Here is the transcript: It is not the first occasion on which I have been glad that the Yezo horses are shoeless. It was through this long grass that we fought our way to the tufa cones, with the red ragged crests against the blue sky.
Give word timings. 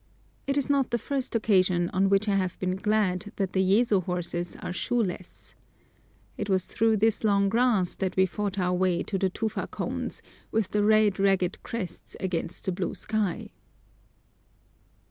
It 0.47 0.57
is 0.57 0.67
not 0.67 0.89
the 0.89 0.97
first 0.97 1.35
occasion 1.35 1.87
on 1.91 2.09
which 2.09 2.27
I 2.27 2.35
have 2.35 2.57
been 2.57 2.75
glad 2.75 3.31
that 3.35 3.53
the 3.53 3.61
Yezo 3.61 4.01
horses 4.03 4.55
are 4.55 4.73
shoeless. 4.73 5.53
It 6.39 6.49
was 6.49 6.65
through 6.65 6.97
this 6.97 7.23
long 7.23 7.49
grass 7.49 7.93
that 7.97 8.15
we 8.15 8.25
fought 8.25 8.57
our 8.57 8.73
way 8.73 9.03
to 9.03 9.19
the 9.19 9.29
tufa 9.29 9.67
cones, 9.67 10.23
with 10.49 10.69
the 10.69 10.83
red 10.83 11.19
ragged 11.19 11.61
crests 11.61 12.17
against 12.19 12.65
the 12.65 12.71
blue 12.71 12.95
sky. 12.95 13.51